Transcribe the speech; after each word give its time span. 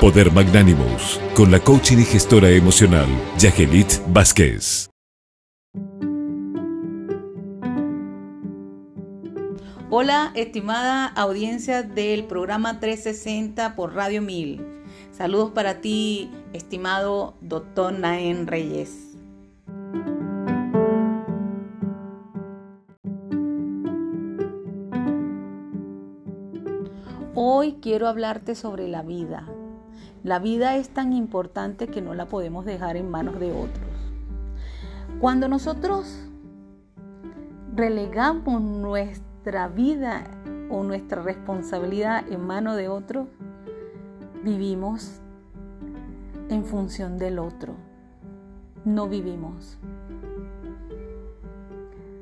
Poder 0.00 0.32
Magnánimos, 0.32 1.20
con 1.34 1.50
la 1.50 1.60
coaching 1.60 1.98
y 1.98 2.04
gestora 2.04 2.48
emocional, 2.48 3.06
Yagelit 3.36 3.98
Vázquez. 4.08 4.88
Hola, 9.90 10.32
estimada 10.34 11.04
audiencia 11.04 11.82
del 11.82 12.24
programa 12.24 12.80
360 12.80 13.76
por 13.76 13.94
Radio 13.94 14.22
1000. 14.22 14.64
Saludos 15.12 15.50
para 15.50 15.82
ti, 15.82 16.30
estimado 16.54 17.34
doctor 17.42 17.92
Naén 17.92 18.46
Reyes. 18.46 19.18
Hoy 27.34 27.76
quiero 27.82 28.08
hablarte 28.08 28.54
sobre 28.54 28.88
la 28.88 29.02
vida. 29.02 29.46
La 30.22 30.38
vida 30.38 30.76
es 30.76 30.90
tan 30.90 31.14
importante 31.14 31.86
que 31.86 32.02
no 32.02 32.12
la 32.12 32.26
podemos 32.26 32.66
dejar 32.66 32.96
en 32.96 33.10
manos 33.10 33.40
de 33.40 33.52
otros. 33.52 33.88
Cuando 35.18 35.48
nosotros 35.48 36.28
relegamos 37.74 38.60
nuestra 38.60 39.68
vida 39.68 40.24
o 40.68 40.82
nuestra 40.82 41.22
responsabilidad 41.22 42.30
en 42.30 42.46
manos 42.46 42.76
de 42.76 42.88
otros, 42.88 43.28
vivimos 44.44 45.20
en 46.50 46.64
función 46.64 47.16
del 47.16 47.38
otro. 47.38 47.74
No 48.84 49.08
vivimos. 49.08 49.78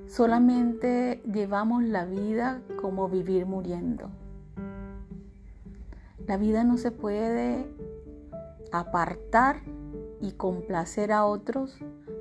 Solamente 0.06 1.20
llevamos 1.30 1.82
la 1.82 2.04
vida 2.04 2.62
como 2.80 3.08
vivir 3.08 3.44
muriendo. 3.44 4.10
La 6.26 6.36
vida 6.36 6.62
no 6.62 6.76
se 6.76 6.90
puede 6.90 7.66
apartar 8.72 9.62
y 10.20 10.32
complacer 10.32 11.12
a 11.12 11.24
otros 11.24 11.78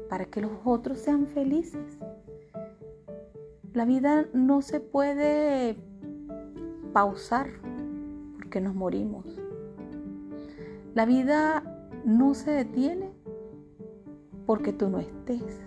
para 0.10 0.26
que 0.26 0.42
los 0.42 0.52
otros 0.64 1.00
sean 1.00 1.28
felices. 1.28 1.98
La 3.74 3.86
vida 3.86 4.28
no 4.34 4.62
se 4.62 4.80
puede 4.80 5.78
pausar 6.94 7.50
porque 8.36 8.62
nos 8.62 8.74
morimos. 8.74 9.26
La 10.96 11.06
vida 11.06 11.64
no 12.06 12.34
se 12.34 12.52
detiene 12.52 13.12
porque 14.46 14.74
tú 14.74 14.90
no 14.90 15.00
estés. 15.00 15.62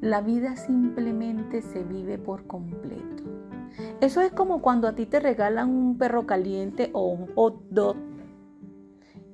La 0.00 0.22
vida 0.22 0.56
simplemente 0.56 1.60
se 1.60 1.82
vive 1.82 2.16
por 2.16 2.46
completo. 2.46 3.24
Eso 4.00 4.22
es 4.22 4.32
como 4.32 4.62
cuando 4.62 4.88
a 4.88 4.94
ti 4.94 5.04
te 5.04 5.20
regalan 5.20 5.68
un 5.68 5.98
perro 5.98 6.26
caliente 6.26 6.90
o 6.94 7.08
un 7.08 7.34
hot 7.34 7.60
dog 7.68 7.96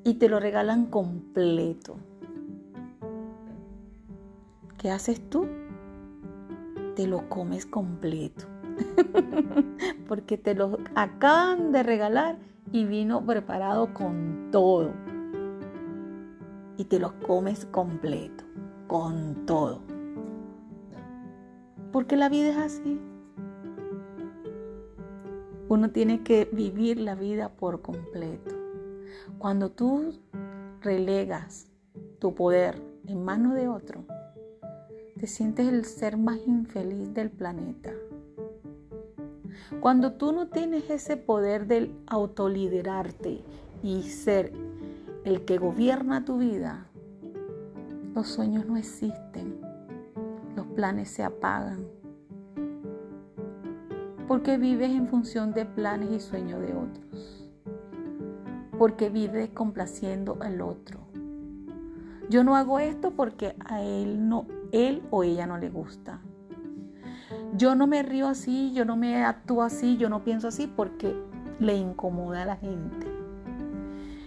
y 0.07 0.15
te 0.15 0.29
lo 0.29 0.39
regalan 0.39 0.87
completo. 0.87 1.97
¿Qué 4.79 4.93
haces 4.93 5.21
tú? 5.31 5.49
Te 6.95 7.09
lo 7.09 7.29
comes 7.29 7.67
completo. 7.67 8.45
Porque 10.09 10.39
te 10.39 10.55
lo 10.55 10.79
acaban 10.95 11.73
de 11.73 11.83
regalar 11.83 12.39
y 12.71 12.85
vino 12.85 13.27
preparado 13.27 13.93
con 13.95 14.51
todo. 14.53 14.93
Y 16.77 16.85
te 16.85 17.01
lo 17.01 17.19
comes 17.27 17.67
completo, 17.67 18.45
con 18.87 19.45
todo. 19.45 19.81
Porque 21.91 22.17
la 22.17 22.29
vida 22.29 22.51
es 22.51 22.57
así. 22.59 23.01
Uno 25.69 25.91
tiene 25.91 26.23
que 26.23 26.49
vivir 26.53 27.01
la 27.01 27.17
vida 27.17 27.49
por 27.49 27.83
completo. 27.83 28.56
Cuando 29.39 29.71
tú 29.71 30.15
relegas 30.81 31.69
tu 32.19 32.35
poder 32.35 32.83
en 33.07 33.25
manos 33.25 33.55
de 33.55 33.69
otro, 33.69 34.05
te 35.19 35.27
sientes 35.27 35.69
el 35.69 35.85
ser 35.85 36.17
más 36.17 36.39
infeliz 36.47 37.13
del 37.15 37.31
planeta. 37.31 37.93
Cuando 39.81 40.13
tú 40.13 40.33
no 40.33 40.49
tienes 40.49 40.91
ese 40.91 41.17
poder 41.17 41.67
del 41.67 41.95
autoliderarte 42.07 43.43
y 43.83 44.03
ser 44.03 44.53
el 45.25 45.45
que 45.45 45.59
gobierna 45.59 46.25
tu 46.25 46.39
vida, 46.39 46.87
los 48.15 48.29
sueños 48.29 48.67
no 48.67 48.77
existen, 48.77 49.61
los 50.55 50.67
planes 50.69 51.11
se 51.11 51.23
apagan, 51.23 51.87
porque 54.29 54.57
vives 54.57 54.91
en 54.91 55.09
función 55.09 55.53
de 55.53 55.65
planes 55.65 56.11
y 56.11 56.21
sueños 56.21 56.61
de 56.61 56.75
otros. 56.75 57.36
Porque 58.79 59.09
vives 59.09 59.51
complaciendo 59.51 60.37
al 60.41 60.61
otro. 60.61 61.01
Yo 62.29 62.45
no 62.45 62.57
hago 62.57 62.79
esto 62.79 63.13
porque 63.13 63.55
a 63.65 63.83
él 63.83 64.29
no 64.29 64.47
él 64.73 65.03
o 65.11 65.23
ella 65.23 65.47
no 65.47 65.59
le 65.59 65.71
gusta. 65.71 66.21
Yo 67.57 67.75
no 67.75 67.87
me 67.87 68.03
río 68.03 68.29
así, 68.29 68.73
yo 68.75 68.85
no 68.85 68.97
me 68.97 69.25
actúo 69.25 69.63
así, 69.63 69.97
yo 69.97 70.09
no 70.09 70.25
pienso 70.25 70.49
así 70.49 70.67
porque 70.67 71.15
le 71.59 71.77
incomoda 71.77 72.43
a 72.43 72.47
la 72.47 72.57
gente. 72.57 73.07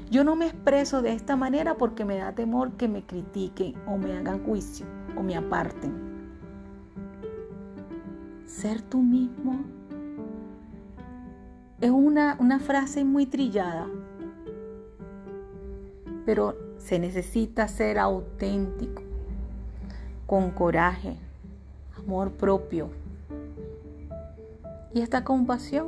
Yo 0.09 0.23
no 0.23 0.35
me 0.35 0.47
expreso 0.47 1.01
de 1.01 1.13
esta 1.13 1.35
manera 1.35 1.75
porque 1.75 2.03
me 2.03 2.17
da 2.17 2.33
temor 2.33 2.71
que 2.71 2.87
me 2.87 3.03
critiquen 3.03 3.75
o 3.85 3.97
me 3.97 4.13
hagan 4.13 4.43
juicio 4.43 4.87
o 5.15 5.21
me 5.21 5.35
aparten. 5.35 5.93
Ser 8.45 8.81
tú 8.81 9.03
mismo 9.03 9.59
es 11.79 11.91
una, 11.91 12.35
una 12.39 12.59
frase 12.59 13.05
muy 13.05 13.27
trillada, 13.27 13.87
pero 16.29 16.55
se 16.77 16.99
necesita 16.99 17.67
ser 17.67 17.97
auténtico, 17.97 19.01
con 20.27 20.51
coraje, 20.51 21.17
amor 21.97 22.33
propio 22.33 22.91
y 24.93 25.01
esta 25.01 25.23
compasión 25.23 25.87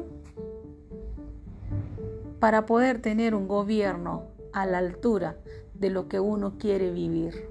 para 2.40 2.66
poder 2.66 3.04
tener 3.04 3.36
un 3.36 3.48
gobierno 3.48 4.24
a 4.52 4.66
la 4.66 4.80
altura 4.80 5.38
de 5.76 5.92
lo 5.92 6.08
que 6.08 6.20
uno 6.20 6.58
quiere 6.58 6.90
vivir. 6.90 7.48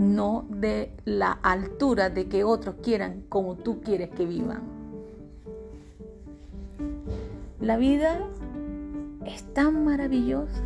No 0.00 0.46
de 0.48 0.90
la 1.04 1.30
altura 1.30 2.10
de 2.10 2.28
que 2.28 2.42
otros 2.42 2.74
quieran 2.82 3.22
como 3.28 3.54
tú 3.54 3.82
quieres 3.82 4.10
que 4.10 4.26
vivan. 4.26 4.62
La 7.60 7.76
vida 7.76 8.28
es 9.34 9.44
tan 9.54 9.84
maravillosa 9.84 10.62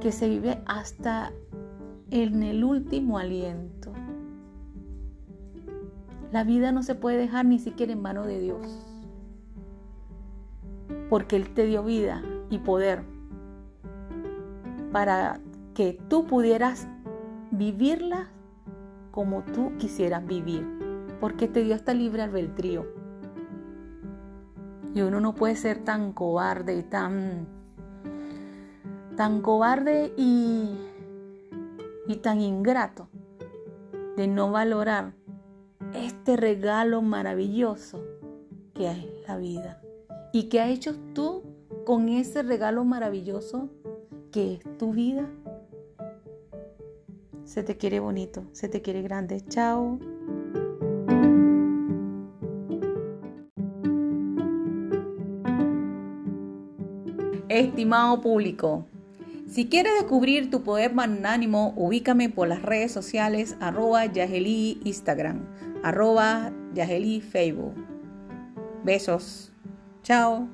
que 0.00 0.12
se 0.12 0.28
vive 0.28 0.62
hasta 0.66 1.32
en 2.10 2.42
el 2.42 2.64
último 2.64 3.18
aliento. 3.18 3.92
La 6.32 6.44
vida 6.44 6.72
no 6.72 6.82
se 6.82 6.94
puede 6.94 7.18
dejar 7.18 7.46
ni 7.46 7.58
siquiera 7.58 7.92
en 7.92 8.02
manos 8.02 8.26
de 8.26 8.40
Dios, 8.40 8.84
porque 11.08 11.36
Él 11.36 11.54
te 11.54 11.66
dio 11.66 11.82
vida 11.84 12.22
y 12.50 12.58
poder 12.58 13.02
para 14.92 15.40
que 15.74 15.98
tú 16.08 16.26
pudieras 16.26 16.88
vivirla 17.50 18.28
como 19.10 19.42
tú 19.44 19.72
quisieras 19.78 20.26
vivir, 20.26 20.66
porque 21.20 21.48
te 21.48 21.62
dio 21.62 21.74
hasta 21.74 21.94
libre 21.94 22.22
albedrío. 22.22 22.95
Y 24.96 25.02
uno 25.02 25.20
no 25.20 25.34
puede 25.34 25.56
ser 25.56 25.84
tan 25.84 26.14
cobarde 26.14 26.74
y 26.74 26.82
tan, 26.82 27.46
tan 29.14 29.42
cobarde 29.42 30.14
y, 30.16 30.74
y 32.08 32.16
tan 32.16 32.40
ingrato 32.40 33.06
de 34.16 34.26
no 34.26 34.50
valorar 34.50 35.12
este 35.92 36.38
regalo 36.38 37.02
maravilloso 37.02 38.02
que 38.72 38.90
es 38.90 39.06
la 39.28 39.36
vida. 39.36 39.82
¿Y 40.32 40.44
qué 40.44 40.62
has 40.62 40.70
hecho 40.70 40.94
tú 41.12 41.42
con 41.84 42.08
ese 42.08 42.42
regalo 42.42 42.82
maravilloso 42.86 43.68
que 44.32 44.54
es 44.54 44.78
tu 44.78 44.94
vida? 44.94 45.30
Se 47.44 47.62
te 47.62 47.76
quiere 47.76 48.00
bonito, 48.00 48.44
se 48.52 48.70
te 48.70 48.80
quiere 48.80 49.02
grande. 49.02 49.42
Chao. 49.46 49.98
Estimado 57.48 58.20
público, 58.20 58.86
si 59.48 59.68
quieres 59.68 59.92
descubrir 59.94 60.50
tu 60.50 60.64
poder 60.64 60.92
magnánimo, 60.92 61.72
ubícame 61.76 62.28
por 62.28 62.48
las 62.48 62.62
redes 62.62 62.90
sociales 62.90 63.56
arroba 63.60 64.04
Yageli 64.04 64.80
Instagram, 64.84 65.46
arroba 65.84 66.52
Facebook. 66.74 67.74
Besos. 68.82 69.52
Chao. 70.02 70.48